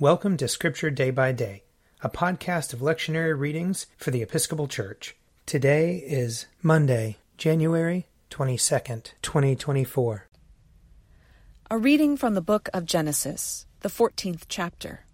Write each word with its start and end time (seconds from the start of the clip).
Welcome 0.00 0.36
to 0.36 0.46
Scripture 0.46 0.90
Day 0.90 1.10
by 1.10 1.32
Day, 1.32 1.64
a 2.02 2.08
podcast 2.08 2.72
of 2.72 2.78
lectionary 2.78 3.36
readings 3.36 3.86
for 3.96 4.12
the 4.12 4.22
Episcopal 4.22 4.68
Church. 4.68 5.16
Today 5.44 5.96
is 5.96 6.46
Monday, 6.62 7.16
January 7.36 8.06
22nd, 8.30 9.10
2024. 9.22 10.28
A 11.72 11.78
reading 11.78 12.16
from 12.16 12.34
the 12.34 12.40
book 12.40 12.68
of 12.72 12.84
Genesis, 12.84 13.66
the 13.80 13.88
14th 13.88 14.44
chapter. 14.48 15.04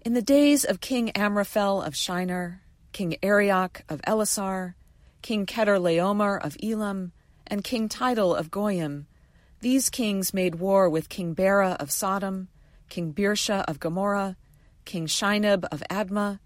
In 0.00 0.14
the 0.14 0.22
days 0.22 0.64
of 0.64 0.80
King 0.80 1.10
Amraphel 1.10 1.82
of 1.82 1.94
Shinar, 1.94 2.62
King 2.92 3.16
Arioch 3.22 3.82
of 3.90 4.00
Ellasar, 4.08 4.76
King 5.20 5.44
Chedorlaomer 5.44 6.42
of 6.42 6.56
Elam, 6.62 7.12
and 7.46 7.62
King 7.62 7.90
Tidal 7.90 8.34
of 8.34 8.50
Goiim, 8.50 9.04
these 9.60 9.90
kings 9.90 10.32
made 10.32 10.54
war 10.54 10.88
with 10.88 11.10
King 11.10 11.34
Bera 11.34 11.76
of 11.78 11.90
Sodom, 11.90 12.48
King 12.90 13.14
Birsha 13.14 13.64
of 13.66 13.80
Gomorrah, 13.80 14.36
King 14.84 15.06
Shinab 15.06 15.64
of 15.72 15.82
Admah, 15.88 16.40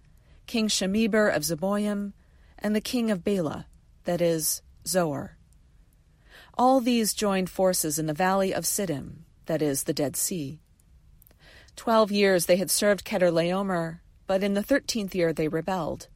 King 0.46 0.68
Shemeber 0.68 1.34
of 1.34 1.42
Zeboiim, 1.42 2.12
and 2.58 2.76
the 2.76 2.80
king 2.80 3.10
of 3.10 3.24
Bela, 3.24 3.66
that 4.04 4.20
is, 4.20 4.62
Zoar. 4.86 5.38
All 6.56 6.80
these 6.80 7.14
joined 7.14 7.50
forces 7.50 7.98
in 7.98 8.06
the 8.06 8.12
valley 8.12 8.52
of 8.54 8.64
Siddim, 8.64 9.24
that 9.46 9.62
is, 9.62 9.84
the 9.84 9.94
Dead 9.94 10.14
Sea. 10.16 10.60
Twelve 11.74 12.12
years 12.12 12.46
they 12.46 12.56
had 12.56 12.70
served 12.70 13.04
Chedorlaomer, 13.04 14.00
but 14.26 14.44
in 14.44 14.54
the 14.54 14.62
thirteenth 14.62 15.14
year 15.14 15.32
they 15.32 15.48
rebelled. 15.48 16.08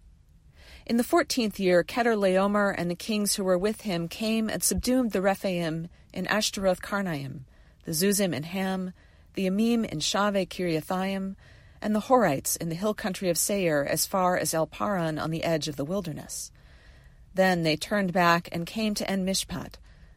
In 0.87 0.97
the 0.97 1.05
fourteenth 1.05 1.59
year, 1.59 1.83
Chedorlaomer 1.83 2.75
and 2.77 2.91
the 2.91 2.95
kings 2.95 3.35
who 3.35 3.45
were 3.45 3.59
with 3.59 3.81
him 3.81 4.09
came 4.09 4.49
and 4.49 4.63
subdued 4.63 5.13
the 5.13 5.21
Rephaim 5.21 5.89
in 6.13 6.27
Ashtaroth 6.27 6.81
Karnaim, 6.81 7.41
the 7.85 7.93
Zuzim 7.93 8.35
in 8.35 8.45
Ham, 8.45 8.93
the 9.39 9.49
Emim 9.49 9.85
in 9.85 10.01
Shaveh 10.01 10.49
Kiriathaim, 10.49 11.37
and 11.81 11.95
the 11.95 12.01
Horites 12.01 12.57
in 12.57 12.71
the 12.71 12.75
hill 12.75 12.93
country 12.93 13.29
of 13.29 13.39
Seir 13.39 13.85
as 13.85 14.05
far 14.05 14.37
as 14.37 14.53
El 14.53 14.67
Paran 14.67 15.17
on 15.17 15.31
the 15.31 15.45
edge 15.45 15.69
of 15.69 15.77
the 15.77 15.85
wilderness. 15.85 16.51
Then 17.35 17.63
they 17.63 17.77
turned 17.77 18.13
back 18.13 18.49
and 18.51 18.67
came 18.67 18.95
to 18.95 19.09
En 19.09 19.25
Mishpat, 19.25 19.75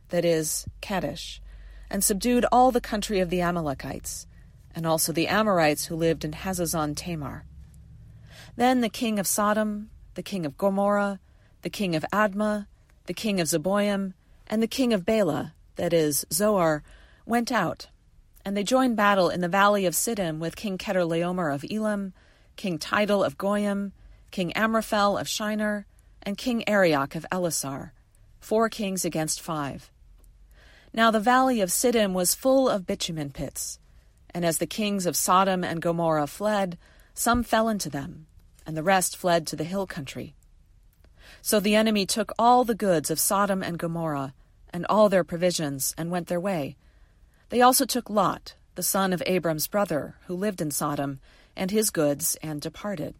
that 0.10 0.26
is, 0.26 0.66
Kadesh, 0.82 1.40
and 1.88 2.04
subdued 2.04 2.48
all 2.52 2.72
the 2.72 2.82
country 2.82 3.20
of 3.20 3.30
the 3.30 3.42
Amalekites, 3.42 4.26
and 4.74 4.88
also 4.88 5.12
the 5.14 5.28
Amorites 5.28 5.86
who 5.86 5.96
lived 5.96 6.26
in 6.26 6.32
Hazazon 6.32 6.96
Tamar. 6.96 7.46
Then 8.56 8.82
the 8.82 8.90
king 8.90 9.20
of 9.20 9.28
Sodom, 9.28 9.92
the 10.16 10.24
king 10.24 10.48
of 10.48 10.58
Gomorrah, 10.58 11.20
the 11.62 11.70
king 11.70 11.96
of 11.96 12.04
Admah, 12.12 12.66
the 13.06 13.14
king 13.14 13.40
of 13.40 13.48
Zeboiim, 13.48 14.14
and 14.48 14.64
the 14.64 14.68
king 14.68 14.92
of 14.94 15.06
Bela, 15.06 15.54
that 15.76 15.94
is, 15.94 16.26
Zoar, 16.34 16.82
went 17.28 17.52
out 17.52 17.88
and 18.44 18.58
they 18.58 18.64
joined 18.64 18.96
battle 18.96 19.30
in 19.30 19.42
the 19.42 19.48
valley 19.48 19.86
of 19.86 19.94
Siddim 19.94 20.40
with 20.40 20.56
King 20.56 20.78
Chedorlaomer 20.78 21.54
of 21.54 21.66
Elam, 21.70 22.14
King 22.56 22.78
Tidal 22.78 23.24
of 23.24 23.38
Goiim, 23.38 23.92
King 24.32 24.52
Amraphel 24.54 25.18
of 25.18 25.28
Shinar, 25.28 25.86
and 26.24 26.38
King 26.38 26.64
Arioch 26.68 27.16
of 27.16 27.26
Ellasar, 27.32 27.92
four 28.40 28.70
kings 28.70 29.06
against 29.06 29.42
five. 29.42 29.92
Now 30.94 31.12
the 31.12 31.20
valley 31.20 31.62
of 31.62 31.70
Siddim 31.70 32.14
was 32.14 32.36
full 32.36 32.68
of 32.70 32.88
bitumen 32.88 33.32
pits, 33.32 33.80
and 34.34 34.46
as 34.46 34.58
the 34.58 34.66
kings 34.66 35.06
of 35.06 35.16
Sodom 35.16 35.64
and 35.64 35.82
Gomorrah 35.82 36.28
fled, 36.28 36.78
some 37.14 37.44
fell 37.44 37.70
into 37.70 37.90
them, 37.90 38.28
and 38.66 38.76
the 38.76 38.84
rest 38.84 39.18
fled 39.18 39.46
to 39.48 39.56
the 39.56 39.64
hill 39.64 39.86
country. 39.86 40.36
So 41.42 41.60
the 41.60 41.76
enemy 41.76 42.06
took 42.06 42.32
all 42.38 42.64
the 42.64 42.76
goods 42.76 43.10
of 43.10 43.20
Sodom 43.20 43.64
and 43.64 43.78
Gomorrah, 43.78 44.34
and 44.74 44.86
all 44.88 45.10
their 45.10 45.24
provisions, 45.24 45.94
and 45.98 46.12
went 46.12 46.28
their 46.28 46.40
way 46.40 46.78
they 47.52 47.62
also 47.62 47.86
took 47.86 48.10
Lot, 48.10 48.56
the 48.76 48.82
son 48.82 49.14
of 49.14 49.22
Abram's 49.26 49.68
brother, 49.68 50.16
who 50.26 50.36
lived 50.36 50.62
in 50.62 50.72
Sodom, 50.72 51.20
and 51.56 51.70
his 51.70 51.90
goods, 51.90 52.38
and 52.42 52.60
departed. 52.60 53.14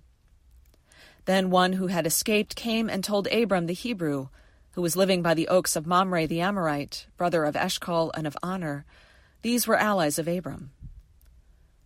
Then 1.26 1.52
one 1.52 1.74
who 1.74 1.88
had 1.88 2.08
escaped 2.08 2.56
came 2.56 2.90
and 2.90 3.04
told 3.04 3.28
Abram 3.28 3.68
the 3.68 3.74
Hebrew, 3.74 4.30
who 4.72 4.82
was 4.82 4.96
living 4.96 5.22
by 5.22 5.34
the 5.34 5.50
oaks 5.50 5.76
of 5.76 5.86
Mamre 5.86 6.26
the 6.26 6.42
Amorite, 6.42 7.06
brother 7.18 7.44
of 7.44 7.58
Eshcol 7.58 8.12
and 8.16 8.26
of 8.26 8.38
Aner. 8.42 8.86
These 9.42 9.68
were 9.68 9.78
allies 9.78 10.18
of 10.18 10.28
Abram. 10.30 10.72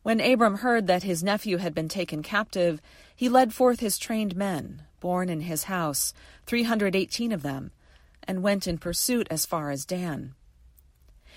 When 0.04 0.22
Abram 0.22 0.60
heard 0.60 0.86
that 0.86 1.02
his 1.02 1.24
nephew 1.24 1.58
had 1.58 1.74
been 1.74 1.90
taken 1.90 2.22
captive, 2.22 2.80
he 3.16 3.28
led 3.28 3.56
forth 3.56 3.80
his 3.80 3.98
trained 3.98 4.36
men, 4.36 4.84
born 5.00 5.30
in 5.30 5.42
his 5.42 5.64
house, 5.64 6.14
three 6.46 6.64
hundred 6.64 6.96
eighteen 6.96 7.32
of 7.32 7.42
them, 7.42 7.72
and 8.28 8.44
went 8.44 8.68
in 8.68 8.78
pursuit 8.78 9.28
as 9.32 9.48
far 9.48 9.72
as 9.72 9.84
Dan. 9.84 10.36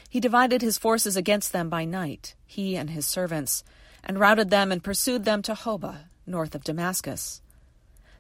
He 0.09 0.21
divided 0.21 0.63
his 0.63 0.79
forces 0.79 1.17
against 1.17 1.53
them 1.53 1.69
by 1.69 1.85
night, 1.85 2.35
he 2.47 2.77
and 2.77 2.91
his 2.91 3.07
servants, 3.07 3.63
and 4.03 4.19
routed 4.19 4.49
them 4.49 4.73
and 4.73 4.83
pursued 4.83 5.25
them 5.25 5.43
to 5.43 5.55
Hobah, 5.55 6.05
north 6.27 6.55
of 6.55 6.65
Damascus. 6.65 7.43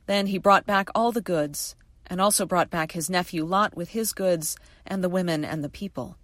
Then 0.06 0.26
he 0.26 0.36
brought 0.36 0.66
back 0.66 0.90
all 0.94 1.12
the 1.12 1.22
goods, 1.22 1.76
and 2.06 2.20
also 2.20 2.44
brought 2.44 2.68
back 2.68 2.92
his 2.92 3.08
nephew 3.08 3.44
Lot 3.44 3.74
with 3.74 3.90
his 3.90 4.12
goods, 4.12 4.56
and 4.86 5.02
the 5.02 5.08
women 5.08 5.46
and 5.46 5.64
the 5.64 5.70
people. 5.70 6.18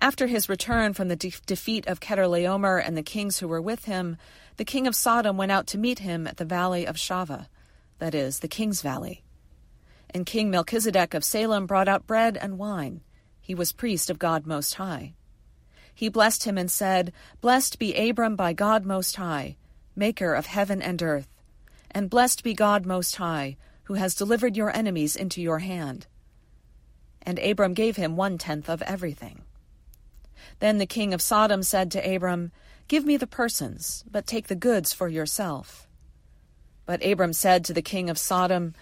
After 0.00 0.28
his 0.28 0.48
return 0.48 0.92
from 0.94 1.08
the 1.08 1.16
de- 1.16 1.32
defeat 1.46 1.86
of 1.88 2.00
Chedorlaomer 2.00 2.80
and 2.84 2.96
the 2.96 3.02
kings 3.02 3.40
who 3.40 3.48
were 3.48 3.60
with 3.60 3.86
him, 3.86 4.16
the 4.56 4.64
king 4.64 4.86
of 4.86 4.94
Sodom 4.94 5.36
went 5.36 5.52
out 5.52 5.66
to 5.68 5.78
meet 5.78 5.98
him 5.98 6.28
at 6.28 6.36
the 6.36 6.44
valley 6.44 6.86
of 6.86 6.96
Shaveh, 6.96 7.46
that 7.98 8.14
is, 8.14 8.38
the 8.38 8.48
king's 8.48 8.82
valley. 8.82 9.24
And 10.10 10.26
King 10.26 10.50
Melchizedek 10.50 11.12
of 11.14 11.24
Salem 11.24 11.66
brought 11.66 11.88
out 11.88 12.06
bread 12.06 12.36
and 12.36 12.58
wine 12.58 13.00
he 13.42 13.54
was 13.54 13.72
priest 13.72 14.08
of 14.08 14.20
God 14.20 14.46
Most 14.46 14.76
High. 14.76 15.12
He 15.94 16.08
blessed 16.08 16.44
him 16.44 16.56
and 16.56 16.70
said, 16.70 17.12
Blessed 17.40 17.78
be 17.78 17.94
Abram 18.08 18.36
by 18.36 18.52
God 18.52 18.86
Most 18.86 19.16
High, 19.16 19.56
maker 19.94 20.32
of 20.32 20.46
heaven 20.46 20.80
and 20.80 21.02
earth, 21.02 21.28
and 21.90 22.08
blessed 22.08 22.42
be 22.42 22.54
God 22.54 22.86
Most 22.86 23.16
High, 23.16 23.56
who 23.84 23.94
has 23.94 24.14
delivered 24.14 24.56
your 24.56 24.74
enemies 24.74 25.16
into 25.16 25.42
your 25.42 25.58
hand. 25.58 26.06
And 27.20 27.38
Abram 27.40 27.74
gave 27.74 27.96
him 27.96 28.16
one 28.16 28.38
tenth 28.38 28.70
of 28.70 28.80
everything. 28.82 29.42
Then 30.60 30.78
the 30.78 30.86
king 30.86 31.12
of 31.12 31.20
Sodom 31.20 31.62
said 31.62 31.90
to 31.90 32.14
Abram, 32.14 32.52
Give 32.88 33.04
me 33.04 33.16
the 33.16 33.26
persons, 33.26 34.04
but 34.10 34.26
take 34.26 34.46
the 34.46 34.54
goods 34.54 34.92
for 34.92 35.08
yourself. 35.08 35.88
But 36.86 37.04
Abram 37.04 37.32
said 37.32 37.64
to 37.64 37.72
the 37.72 37.82
king 37.82 38.08
of 38.08 38.18
Sodom, 38.18 38.74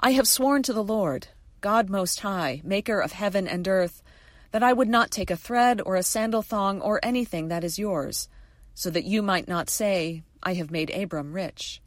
I 0.00 0.12
have 0.12 0.28
sworn 0.28 0.62
to 0.64 0.72
the 0.72 0.84
Lord, 0.84 1.28
God 1.62 1.88
Most 1.88 2.20
High, 2.20 2.60
maker 2.64 3.00
of 3.00 3.12
heaven 3.12 3.46
and 3.46 3.66
earth, 3.68 4.02
that 4.50 4.64
I 4.64 4.72
would 4.72 4.88
not 4.88 5.12
take 5.12 5.30
a 5.30 5.36
thread 5.36 5.80
or 5.80 5.94
a 5.94 6.02
sandal 6.02 6.42
thong 6.42 6.80
or 6.80 6.98
anything 7.04 7.48
that 7.48 7.62
is 7.62 7.78
yours, 7.78 8.28
so 8.74 8.90
that 8.90 9.04
you 9.04 9.22
might 9.22 9.46
not 9.46 9.70
say, 9.70 10.24
I 10.42 10.54
have 10.54 10.72
made 10.72 10.90
Abram 10.90 11.32
rich. 11.32 11.80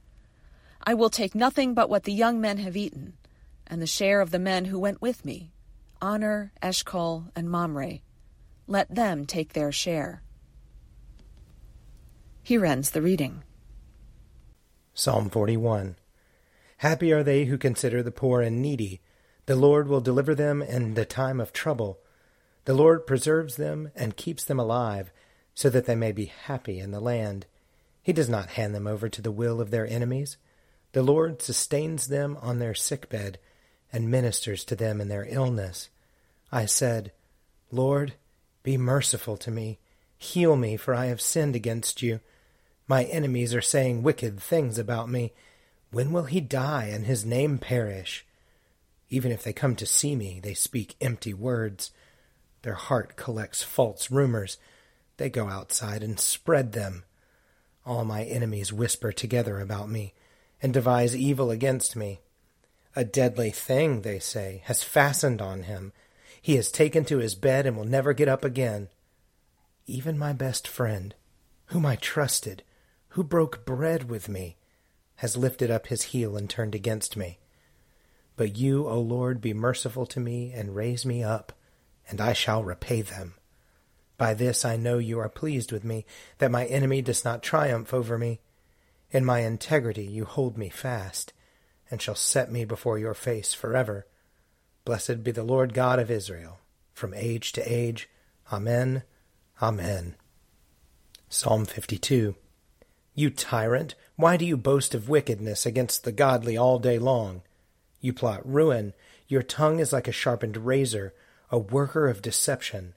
I 0.82 0.94
will 0.94 1.10
take 1.10 1.36
nothing 1.36 1.74
but 1.74 1.90
what 1.90 2.06
the 2.06 2.14
young 2.14 2.40
men 2.40 2.58
have 2.60 2.78
eaten, 2.78 3.18
and 3.68 3.82
the 3.82 3.86
share 3.86 4.22
of 4.22 4.32
the 4.32 4.40
men 4.40 4.66
who 4.66 4.80
went 4.80 5.02
with 5.02 5.26
me, 5.26 5.52
Aner, 6.02 6.54
Eshcol, 6.62 7.26
and 7.36 7.50
Mamre. 7.50 8.00
Let 8.68 8.96
them 8.96 9.26
take 9.26 9.52
their 9.52 9.74
share. 9.74 10.24
Here 12.42 12.66
ends 12.66 12.92
the 12.92 13.02
reading. 13.02 13.44
Psalm 14.94 15.30
41 15.30 15.98
Happy 16.78 17.12
are 17.12 17.24
they 17.24 17.46
who 17.46 17.58
consider 17.58 18.02
the 18.02 18.12
poor 18.12 18.42
and 18.42 18.62
needy 18.62 19.02
the 19.46 19.56
Lord 19.56 19.88
will 19.88 20.02
deliver 20.02 20.34
them 20.34 20.62
in 20.62 20.96
the 20.96 21.06
time 21.06 21.40
of 21.40 21.54
trouble. 21.54 22.00
The 22.66 22.74
Lord 22.74 23.06
preserves 23.06 23.58
them 23.58 23.92
and 23.96 24.18
keeps 24.18 24.44
them 24.44 24.60
alive, 24.60 25.12
so 25.54 25.70
that 25.70 25.86
they 25.86 25.96
may 25.96 26.12
be 26.12 26.26
happy 26.26 26.80
in 26.80 26.92
the 26.92 27.00
land. 27.00 27.46
He 28.02 28.12
does 28.12 28.30
not 28.30 28.52
hand 28.52 28.74
them 28.74 28.88
over 28.88 29.08
to 29.08 29.22
the 29.22 29.32
will 29.32 29.62
of 29.62 29.72
their 29.72 29.88
enemies. 29.88 30.38
The 30.94 31.04
Lord 31.04 31.42
sustains 31.42 32.08
them 32.08 32.38
on 32.42 32.60
their 32.60 32.74
sick 32.74 33.10
bed 33.10 33.38
and 33.94 34.10
ministers 34.10 34.66
to 34.66 34.76
them 34.76 35.00
in 35.00 35.08
their 35.08 35.26
illness. 35.30 35.90
I 36.52 36.66
said, 36.66 37.12
Lord, 37.72 38.14
be 38.64 38.78
merciful 38.78 39.38
to 39.38 39.52
me. 39.52 39.80
Heal 40.18 40.56
me, 40.56 40.76
for 40.76 40.94
I 40.94 41.06
have 41.06 41.22
sinned 41.22 41.56
against 41.56 42.02
you. 42.02 42.20
My 42.88 43.04
enemies 43.06 43.54
are 43.54 43.62
saying 43.62 44.04
wicked 44.04 44.40
things 44.40 44.78
about 44.78 45.10
me. 45.10 45.34
When 45.92 46.12
will 46.12 46.26
he 46.26 46.42
die 46.42 46.86
and 46.86 47.06
his 47.06 47.26
name 47.26 47.58
perish? 47.58 48.25
Even 49.16 49.32
if 49.32 49.44
they 49.44 49.54
come 49.54 49.78
to 49.78 49.86
see 49.86 50.14
me, 50.14 50.42
they 50.44 50.54
speak 50.54 50.98
empty 51.00 51.34
words. 51.34 51.92
Their 52.64 52.74
heart 52.74 53.16
collects 53.16 53.64
false 53.64 54.12
rumors. 54.12 54.58
They 55.16 55.30
go 55.30 55.48
outside 55.48 56.04
and 56.04 56.20
spread 56.20 56.74
them. 56.74 57.06
All 57.86 58.04
my 58.04 58.26
enemies 58.26 58.74
whisper 58.74 59.14
together 59.14 59.62
about 59.62 59.90
me 59.90 60.14
and 60.62 60.74
devise 60.74 61.16
evil 61.16 61.50
against 61.50 61.96
me. 61.96 62.20
A 62.94 63.06
deadly 63.06 63.52
thing, 63.52 64.02
they 64.02 64.20
say, 64.20 64.64
has 64.66 64.84
fastened 64.84 65.42
on 65.42 65.64
him. 65.64 65.94
He 66.42 66.58
is 66.58 66.70
taken 66.70 67.06
to 67.06 67.20
his 67.20 67.36
bed 67.36 67.66
and 67.66 67.78
will 67.78 67.86
never 67.86 68.12
get 68.12 68.28
up 68.28 68.44
again. 68.44 68.90
Even 69.88 70.18
my 70.18 70.34
best 70.34 70.68
friend, 70.68 71.16
whom 71.68 71.86
I 71.86 71.96
trusted, 71.96 72.64
who 73.12 73.24
broke 73.24 73.66
bread 73.66 74.10
with 74.10 74.28
me, 74.28 74.58
has 75.20 75.38
lifted 75.38 75.72
up 75.72 75.88
his 75.88 76.02
heel 76.12 76.36
and 76.36 76.50
turned 76.50 76.76
against 76.76 77.16
me. 77.16 77.40
But 78.36 78.58
you, 78.58 78.88
O 78.88 79.00
Lord, 79.00 79.40
be 79.40 79.54
merciful 79.54 80.06
to 80.08 80.20
me 80.20 80.52
and 80.52 80.76
raise 80.76 81.06
me 81.06 81.24
up, 81.24 81.54
and 82.10 82.20
I 82.20 82.34
shall 82.34 82.64
repay 82.64 83.02
them. 83.02 83.36
By 84.18 84.34
this 84.34 84.66
I 84.66 84.78
know 84.78 84.98
you 84.98 85.20
are 85.20 85.30
pleased 85.30 85.72
with 85.72 85.84
me, 85.84 86.06
that 86.38 86.52
my 86.52 86.66
enemy 86.66 87.02
does 87.02 87.26
not 87.26 87.44
triumph 87.44 87.94
over 87.94 88.18
me. 88.18 88.40
In 89.12 89.26
my 89.26 89.40
integrity 89.40 90.06
you 90.06 90.26
hold 90.26 90.58
me 90.58 90.70
fast, 90.70 91.34
and 91.90 92.02
shall 92.02 92.16
set 92.16 92.52
me 92.52 92.66
before 92.66 92.98
your 92.98 93.14
face 93.14 93.54
forever. 93.54 94.06
Blessed 94.84 95.24
be 95.24 95.32
the 95.32 95.44
Lord 95.44 95.74
God 95.74 96.00
of 96.00 96.12
Israel, 96.12 96.60
from 96.94 97.14
age 97.14 97.52
to 97.54 97.62
age. 97.62 98.10
Amen. 98.52 99.04
Amen. 99.62 100.16
Psalm 101.30 101.66
52. 101.66 102.36
You 103.14 103.30
tyrant, 103.30 103.96
why 104.16 104.38
do 104.38 104.46
you 104.46 104.58
boast 104.58 104.94
of 104.94 105.10
wickedness 105.10 105.66
against 105.66 106.04
the 106.04 106.12
godly 106.12 106.58
all 106.58 106.80
day 106.80 107.00
long? 107.00 107.42
You 108.06 108.14
plot 108.14 108.48
ruin. 108.48 108.94
Your 109.28 109.42
tongue 109.42 109.80
is 109.80 109.92
like 109.92 110.08
a 110.08 110.12
sharpened 110.12 110.58
razor, 110.58 111.16
a 111.50 111.58
worker 111.58 112.08
of 112.08 112.22
deception. 112.22 112.94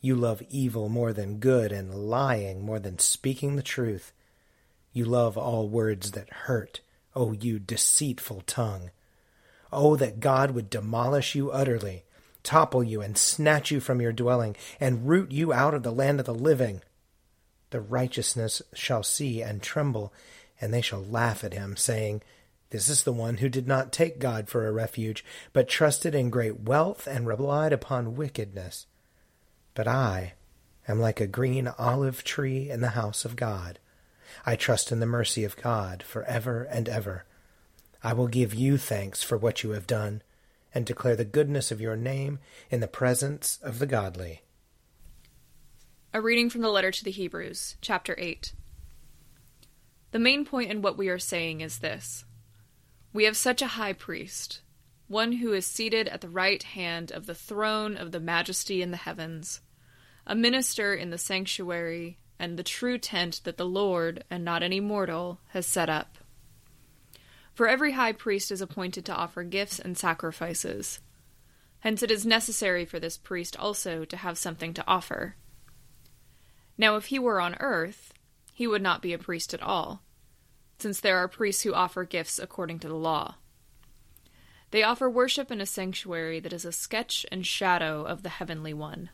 You 0.00 0.16
love 0.16 0.42
evil 0.50 0.88
more 0.88 1.12
than 1.12 1.38
good, 1.38 1.70
and 1.70 1.94
lying 1.94 2.60
more 2.60 2.80
than 2.80 2.98
speaking 2.98 3.54
the 3.54 3.62
truth. 3.62 4.12
You 4.92 5.04
love 5.04 5.38
all 5.38 5.68
words 5.68 6.10
that 6.12 6.30
hurt, 6.30 6.80
O 7.14 7.28
oh, 7.28 7.32
you 7.32 7.60
deceitful 7.60 8.40
tongue. 8.40 8.90
Oh, 9.72 9.94
that 9.94 10.18
God 10.18 10.50
would 10.50 10.68
demolish 10.68 11.36
you 11.36 11.52
utterly, 11.52 12.02
topple 12.42 12.82
you, 12.82 13.00
and 13.00 13.16
snatch 13.16 13.70
you 13.70 13.78
from 13.78 14.00
your 14.00 14.12
dwelling, 14.12 14.56
and 14.80 15.08
root 15.08 15.30
you 15.30 15.52
out 15.52 15.74
of 15.74 15.84
the 15.84 15.92
land 15.92 16.18
of 16.18 16.26
the 16.26 16.34
living. 16.34 16.82
The 17.70 17.80
righteousness 17.80 18.62
shall 18.74 19.04
see 19.04 19.42
and 19.42 19.62
tremble, 19.62 20.12
and 20.60 20.74
they 20.74 20.80
shall 20.80 21.04
laugh 21.04 21.44
at 21.44 21.54
him, 21.54 21.76
saying, 21.76 22.22
This 22.70 22.88
is 22.88 23.02
the 23.02 23.12
one 23.12 23.38
who 23.38 23.48
did 23.48 23.66
not 23.66 23.92
take 23.92 24.20
God 24.20 24.48
for 24.48 24.66
a 24.66 24.72
refuge, 24.72 25.24
but 25.52 25.68
trusted 25.68 26.14
in 26.14 26.30
great 26.30 26.60
wealth 26.60 27.06
and 27.06 27.26
relied 27.26 27.72
upon 27.72 28.16
wickedness. 28.16 28.86
But 29.74 29.88
I 29.88 30.34
am 30.86 31.00
like 31.00 31.20
a 31.20 31.26
green 31.26 31.68
olive 31.78 32.22
tree 32.22 32.70
in 32.70 32.80
the 32.80 32.90
house 32.90 33.24
of 33.24 33.36
God. 33.36 33.80
I 34.46 34.54
trust 34.54 34.92
in 34.92 35.00
the 35.00 35.06
mercy 35.06 35.42
of 35.42 35.56
God 35.56 36.04
for 36.04 36.22
ever 36.24 36.62
and 36.62 36.88
ever. 36.88 37.24
I 38.02 38.12
will 38.12 38.28
give 38.28 38.54
you 38.54 38.78
thanks 38.78 39.22
for 39.22 39.36
what 39.36 39.62
you 39.62 39.70
have 39.70 39.86
done, 39.86 40.22
and 40.72 40.86
declare 40.86 41.16
the 41.16 41.24
goodness 41.24 41.72
of 41.72 41.80
your 41.80 41.96
name 41.96 42.38
in 42.70 42.80
the 42.80 42.86
presence 42.86 43.58
of 43.62 43.80
the 43.80 43.86
godly. 43.86 44.42
A 46.14 46.20
reading 46.20 46.48
from 46.50 46.60
the 46.60 46.70
letter 46.70 46.92
to 46.92 47.04
the 47.04 47.10
Hebrews, 47.10 47.76
chapter 47.80 48.14
8. 48.16 48.52
The 50.12 50.18
main 50.18 50.44
point 50.44 50.70
in 50.70 50.82
what 50.82 50.96
we 50.96 51.08
are 51.08 51.18
saying 51.18 51.60
is 51.60 51.78
this 51.78 52.24
We 53.12 53.24
have 53.24 53.36
such 53.36 53.60
a 53.60 53.68
high 53.68 53.92
priest, 53.92 54.60
one 55.08 55.32
who 55.32 55.52
is 55.52 55.66
seated 55.66 56.08
at 56.08 56.20
the 56.20 56.28
right 56.28 56.62
hand 56.62 57.10
of 57.10 57.26
the 57.26 57.34
throne 57.34 57.96
of 57.96 58.12
the 58.12 58.20
majesty 58.20 58.82
in 58.82 58.90
the 58.90 58.96
heavens 58.96 59.60
a 60.26 60.34
minister 60.34 60.94
in 60.94 61.10
the 61.10 61.18
sanctuary 61.18 62.18
and 62.38 62.56
the 62.56 62.62
true 62.62 62.98
tent 62.98 63.40
that 63.44 63.56
the 63.56 63.66
Lord, 63.66 64.22
and 64.30 64.44
not 64.44 64.62
any 64.62 64.78
mortal, 64.78 65.40
has 65.48 65.66
set 65.66 65.90
up. 65.90 66.18
For 67.52 67.68
every 67.68 67.92
high 67.92 68.12
priest 68.12 68.52
is 68.52 68.60
appointed 68.60 69.04
to 69.06 69.14
offer 69.14 69.42
gifts 69.42 69.78
and 69.78 69.98
sacrifices. 69.98 71.00
Hence 71.80 72.02
it 72.02 72.10
is 72.10 72.24
necessary 72.24 72.84
for 72.84 73.00
this 73.00 73.18
priest 73.18 73.56
also 73.56 74.04
to 74.04 74.16
have 74.16 74.38
something 74.38 74.72
to 74.74 74.84
offer. 74.86 75.34
Now, 76.78 76.96
if 76.96 77.06
he 77.06 77.18
were 77.18 77.40
on 77.40 77.56
earth, 77.60 78.14
he 78.54 78.66
would 78.66 78.82
not 78.82 79.02
be 79.02 79.12
a 79.12 79.18
priest 79.18 79.52
at 79.52 79.62
all, 79.62 80.02
since 80.82 81.00
there 81.00 81.18
are 81.18 81.28
priests 81.28 81.62
who 81.62 81.74
offer 81.74 82.04
gifts 82.04 82.38
according 82.38 82.78
to 82.80 82.88
the 82.88 82.94
law. 82.94 83.36
They 84.70 84.82
offer 84.82 85.10
worship 85.10 85.50
in 85.50 85.60
a 85.60 85.66
sanctuary 85.66 86.40
that 86.40 86.52
is 86.52 86.64
a 86.64 86.72
sketch 86.72 87.26
and 87.32 87.46
shadow 87.46 88.02
of 88.02 88.22
the 88.22 88.28
heavenly 88.28 88.72
one. 88.72 89.10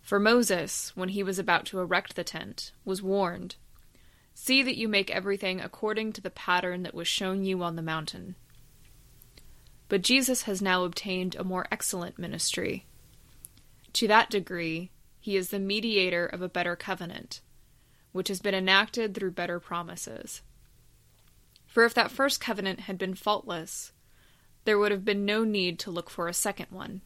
For 0.00 0.18
Moses, 0.18 0.92
when 0.94 1.10
he 1.10 1.22
was 1.22 1.38
about 1.38 1.64
to 1.66 1.80
erect 1.80 2.16
the 2.16 2.24
tent, 2.24 2.72
was 2.84 3.02
warned 3.02 3.56
See 4.34 4.62
that 4.62 4.76
you 4.76 4.88
make 4.88 5.10
everything 5.10 5.60
according 5.60 6.12
to 6.14 6.20
the 6.20 6.30
pattern 6.30 6.82
that 6.82 6.94
was 6.94 7.08
shown 7.08 7.44
you 7.44 7.62
on 7.62 7.76
the 7.76 7.82
mountain. 7.82 8.34
But 9.88 10.02
Jesus 10.02 10.42
has 10.44 10.62
now 10.62 10.84
obtained 10.84 11.34
a 11.34 11.44
more 11.44 11.66
excellent 11.70 12.18
ministry. 12.18 12.86
To 13.94 14.08
that 14.08 14.30
degree, 14.30 14.90
he 15.20 15.36
is 15.36 15.50
the 15.50 15.58
mediator 15.58 16.26
of 16.26 16.40
a 16.40 16.48
better 16.48 16.76
covenant, 16.76 17.42
which 18.12 18.28
has 18.28 18.40
been 18.40 18.54
enacted 18.54 19.14
through 19.14 19.32
better 19.32 19.60
promises. 19.60 20.40
For 21.72 21.86
if 21.86 21.94
that 21.94 22.10
first 22.10 22.38
covenant 22.38 22.80
had 22.80 22.98
been 22.98 23.14
faultless, 23.14 23.92
there 24.66 24.78
would 24.78 24.92
have 24.92 25.06
been 25.06 25.24
no 25.24 25.42
need 25.42 25.78
to 25.78 25.90
look 25.90 26.10
for 26.10 26.28
a 26.28 26.34
second 26.34 26.66
one. 26.68 27.00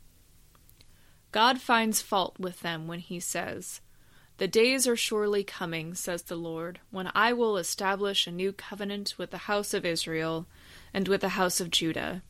God 1.31 1.61
finds 1.61 2.03
fault 2.03 2.37
with 2.41 2.63
them 2.63 2.89
when 2.89 2.99
he 2.99 3.21
says, 3.21 3.81
The 4.39 4.49
days 4.49 4.89
are 4.89 4.97
surely 4.97 5.45
coming, 5.45 5.95
says 5.95 6.25
the 6.25 6.35
Lord, 6.35 6.81
when 6.91 7.13
I 7.15 7.33
will 7.33 7.59
establish 7.59 8.27
a 8.27 8.33
new 8.33 8.53
covenant 8.53 9.15
with 9.17 9.31
the 9.31 9.47
house 9.47 9.73
of 9.73 9.87
Israel 9.87 10.49
and 10.93 11.07
with 11.07 11.21
the 11.21 11.39
house 11.39 11.61
of 11.61 11.71
Judah. 11.71 12.25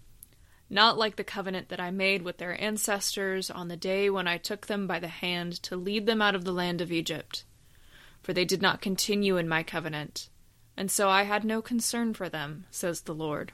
Not 0.68 0.98
like 0.98 1.16
the 1.16 1.24
covenant 1.24 1.70
that 1.70 1.80
I 1.80 1.90
made 1.90 2.20
with 2.20 2.36
their 2.36 2.60
ancestors 2.60 3.50
on 3.50 3.68
the 3.68 3.78
day 3.78 4.10
when 4.10 4.28
I 4.28 4.36
took 4.36 4.66
them 4.66 4.86
by 4.86 4.98
the 4.98 5.08
hand 5.08 5.54
to 5.62 5.74
lead 5.74 6.04
them 6.04 6.20
out 6.20 6.34
of 6.34 6.44
the 6.44 6.52
land 6.52 6.82
of 6.82 6.92
Egypt. 6.92 7.44
For 8.22 8.34
they 8.34 8.44
did 8.44 8.60
not 8.60 8.82
continue 8.82 9.38
in 9.38 9.48
my 9.48 9.62
covenant, 9.62 10.28
and 10.76 10.90
so 10.90 11.08
I 11.08 11.22
had 11.22 11.44
no 11.44 11.62
concern 11.62 12.12
for 12.12 12.28
them, 12.28 12.66
says 12.70 13.02
the 13.02 13.14
Lord. 13.14 13.52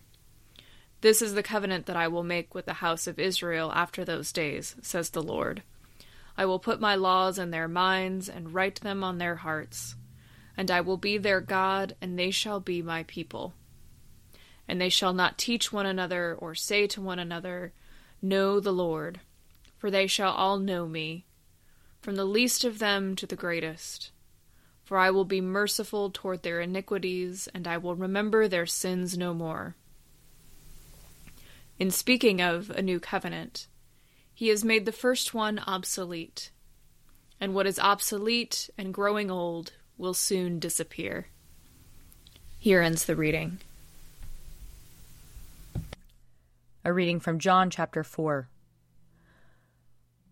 This 1.03 1.21
is 1.21 1.35
the 1.35 1.43
covenant 1.43 1.87
that 1.87 1.97
I 1.97 2.09
will 2.09 2.23
make 2.23 2.55
with 2.55 2.67
the 2.67 2.75
house 2.75 3.07
of 3.07 3.19
Israel 3.19 3.73
after 3.75 4.05
those 4.05 4.33
days, 4.33 4.77
says 4.83 5.11
the 5.11 5.23
Lord. 5.23 5.63
I 6.37 6.45
will 6.47 6.59
put 6.59 6.81
my 6.81 6.95
laws 6.95 7.39
in 7.39 7.51
their 7.51 7.69
minds 7.69 8.29
and 8.29 8.55
write 8.55 8.81
them 8.81 9.05
on 9.05 9.19
their 9.19 9.37
hearts. 9.37 9.97
And 10.57 10.71
I 10.71 10.81
will 10.81 10.97
be 10.97 11.19
their 11.19 11.41
God, 11.41 11.97
and 12.01 12.19
they 12.19 12.31
shall 12.31 12.61
be 12.61 12.83
my 12.83 13.03
people. 13.05 13.55
And 14.69 14.81
they 14.81 14.89
shall 14.89 15.13
not 15.13 15.39
teach 15.39 15.73
one 15.73 15.87
another 15.87 16.37
or 16.39 16.55
say 16.55 16.87
to 16.89 17.01
one 17.01 17.19
another, 17.19 17.73
Know 18.21 18.61
the 18.61 18.73
Lord, 18.73 19.21
for 19.77 19.91
they 19.91 20.07
shall 20.07 20.33
all 20.33 20.59
know 20.59 20.87
me, 20.87 21.27
from 22.01 22.15
the 22.15 22.25
least 22.25 22.65
of 22.65 22.79
them 22.79 23.17
to 23.17 23.27
the 23.27 23.37
greatest. 23.37 24.13
For 24.93 24.99
I 24.99 25.11
will 25.11 25.25
be 25.25 25.41
merciful 25.41 26.11
toward 26.11 26.43
their 26.43 26.61
iniquities, 26.61 27.49
and 27.55 27.67
I 27.67 27.79
will 27.79 27.94
remember 27.94 28.47
their 28.47 28.67
sins 28.67 29.17
no 29.17 29.33
more. 29.33 29.75
In 31.79 31.91
speaking 31.91 32.43
of 32.43 32.69
a 32.69 32.83
new 32.83 33.00
covenant, 33.00 33.69
he 34.35 34.49
has 34.49 34.67
made 34.67 34.85
the 34.85 34.93
first 34.93 35.33
one 35.33 35.59
obsolete, 35.61 36.50
and 37.41 37.55
what 37.55 37.67
is 37.67 37.79
obsolete 37.79 38.69
and 38.77 38.93
growing 38.93 39.31
old 39.31 39.73
will 39.97 40.12
soon 40.12 40.59
disappear. 40.59 41.29
Here 42.59 42.83
ends 42.83 43.07
the 43.07 43.16
reading. 43.16 43.61
A 46.85 46.93
reading 46.93 47.19
from 47.19 47.38
John 47.38 47.71
chapter 47.71 48.05
4. 48.05 48.47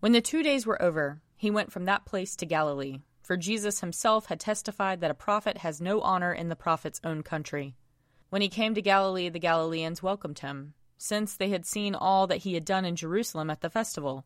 When 0.01 0.11
the 0.11 0.21
two 0.21 0.43
days 0.43 0.67
were 0.67 0.79
over, 0.79 1.19
he 1.35 1.49
went 1.49 1.71
from 1.71 1.85
that 1.85 2.05
place 2.05 2.35
to 2.35 2.45
Galilee, 2.45 2.99
for 3.21 3.37
Jesus 3.37 3.79
himself 3.81 4.27
had 4.27 4.39
testified 4.39 5.01
that 5.01 5.11
a 5.11 5.15
prophet 5.15 5.59
has 5.59 5.81
no 5.81 6.01
honor 6.01 6.33
in 6.33 6.49
the 6.49 6.55
prophet's 6.55 7.01
own 7.03 7.23
country. 7.23 7.75
When 8.29 8.41
he 8.41 8.49
came 8.49 8.73
to 8.75 8.81
Galilee, 8.81 9.29
the 9.29 9.39
Galileans 9.39 10.01
welcomed 10.01 10.39
him 10.39 10.73
since 10.97 11.35
they 11.35 11.49
had 11.49 11.65
seen 11.65 11.95
all 11.95 12.27
that 12.27 12.37
he 12.37 12.53
had 12.53 12.63
done 12.63 12.85
in 12.85 12.95
Jerusalem 12.95 13.49
at 13.49 13.61
the 13.61 13.69
festival, 13.71 14.23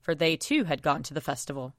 for 0.00 0.14
they 0.14 0.36
too 0.36 0.64
had 0.64 0.82
gone 0.82 1.02
to 1.04 1.14
the 1.14 1.20
festival. 1.20 1.74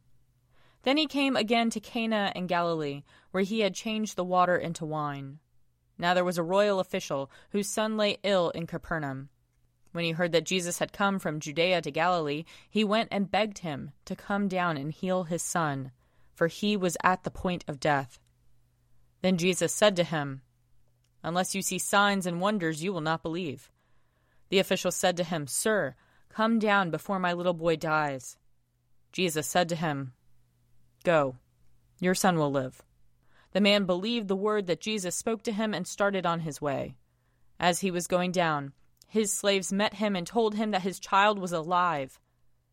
Then 0.83 0.97
he 0.97 1.05
came 1.05 1.35
again 1.35 1.69
to 1.69 1.79
Cana 1.79 2.31
in 2.35 2.47
Galilee, 2.47 3.03
where 3.29 3.43
he 3.43 3.59
had 3.59 3.75
changed 3.75 4.15
the 4.15 4.23
water 4.23 4.57
into 4.57 4.83
wine. 4.83 5.37
Now 5.97 6.15
there 6.15 6.25
was 6.25 6.39
a 6.39 6.43
royal 6.43 6.79
official 6.79 7.29
whose 7.51 7.69
son 7.69 7.97
lay 7.97 8.17
ill 8.23 8.49
in 8.49 8.65
Capernaum. 8.65 9.29
When 9.91 10.05
he 10.05 10.11
heard 10.11 10.31
that 10.31 10.45
Jesus 10.45 10.79
had 10.79 10.91
come 10.91 11.19
from 11.19 11.39
Judea 11.39 11.81
to 11.83 11.91
Galilee, 11.91 12.45
he 12.67 12.83
went 12.83 13.09
and 13.11 13.29
begged 13.29 13.59
him 13.59 13.91
to 14.05 14.15
come 14.15 14.47
down 14.47 14.75
and 14.75 14.91
heal 14.91 15.25
his 15.25 15.43
son, 15.43 15.91
for 16.33 16.47
he 16.47 16.75
was 16.77 16.97
at 17.03 17.23
the 17.23 17.31
point 17.31 17.63
of 17.67 17.79
death. 17.79 18.19
Then 19.21 19.37
Jesus 19.37 19.73
said 19.73 19.95
to 19.97 20.03
him, 20.03 20.41
Unless 21.23 21.53
you 21.53 21.61
see 21.61 21.77
signs 21.77 22.25
and 22.25 22.41
wonders, 22.41 22.83
you 22.83 22.91
will 22.91 23.01
not 23.01 23.23
believe. 23.23 23.69
The 24.49 24.59
official 24.59 24.91
said 24.91 25.17
to 25.17 25.23
him, 25.23 25.47
Sir, 25.47 25.95
come 26.29 26.59
down 26.59 26.89
before 26.89 27.19
my 27.19 27.33
little 27.33 27.53
boy 27.53 27.75
dies. 27.75 28.37
Jesus 29.11 29.47
said 29.47 29.69
to 29.69 29.75
him, 29.75 30.13
Go, 31.03 31.35
your 31.99 32.15
son 32.15 32.37
will 32.37 32.51
live. 32.51 32.81
The 33.51 33.61
man 33.61 33.85
believed 33.85 34.27
the 34.27 34.35
word 34.35 34.67
that 34.67 34.81
Jesus 34.81 35.15
spoke 35.15 35.43
to 35.43 35.51
him 35.51 35.73
and 35.73 35.85
started 35.85 36.25
on 36.25 36.41
his 36.41 36.61
way. 36.61 36.95
As 37.59 37.81
he 37.81 37.91
was 37.91 38.07
going 38.07 38.31
down, 38.31 38.73
his 39.07 39.31
slaves 39.33 39.73
met 39.73 39.95
him 39.95 40.15
and 40.15 40.25
told 40.25 40.55
him 40.55 40.71
that 40.71 40.83
his 40.83 40.99
child 40.99 41.37
was 41.37 41.51
alive. 41.51 42.19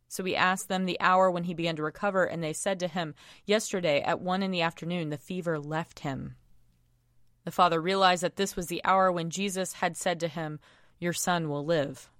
So 0.08 0.24
he 0.24 0.34
asked 0.34 0.68
them 0.68 0.86
the 0.86 1.00
hour 1.00 1.30
when 1.30 1.44
he 1.44 1.54
began 1.54 1.76
to 1.76 1.82
recover, 1.82 2.24
and 2.24 2.42
they 2.42 2.52
said 2.52 2.80
to 2.80 2.88
him, 2.88 3.14
Yesterday 3.44 4.00
at 4.00 4.20
one 4.20 4.42
in 4.42 4.50
the 4.50 4.62
afternoon 4.62 5.10
the 5.10 5.18
fever 5.18 5.58
left 5.58 6.00
him. 6.00 6.36
The 7.44 7.50
father 7.50 7.80
realized 7.80 8.22
that 8.22 8.36
this 8.36 8.56
was 8.56 8.66
the 8.66 8.84
hour 8.84 9.12
when 9.12 9.30
Jesus 9.30 9.74
had 9.74 9.96
said 9.96 10.20
to 10.20 10.28
him, 10.28 10.60
your 10.98 11.12
son 11.12 11.48
will 11.48 11.64
live. 11.64 12.10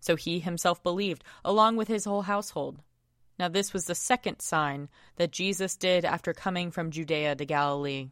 So 0.00 0.16
he 0.16 0.38
himself 0.38 0.82
believed, 0.82 1.24
along 1.44 1.76
with 1.76 1.88
his 1.88 2.04
whole 2.04 2.22
household. 2.22 2.80
Now, 3.38 3.48
this 3.48 3.72
was 3.72 3.84
the 3.84 3.94
second 3.94 4.40
sign 4.40 4.88
that 5.16 5.30
Jesus 5.30 5.76
did 5.76 6.04
after 6.04 6.32
coming 6.32 6.70
from 6.70 6.90
Judea 6.90 7.36
to 7.36 7.44
Galilee. 7.44 8.10